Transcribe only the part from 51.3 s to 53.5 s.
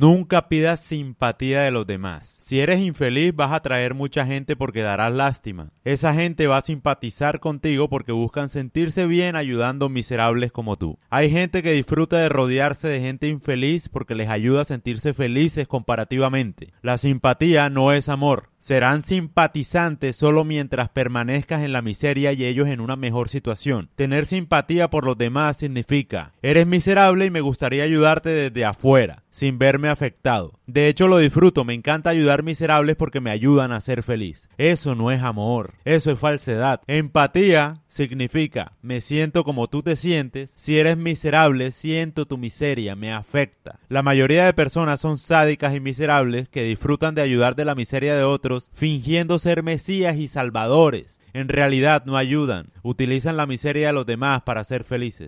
En realidad no ayudan, utilizan la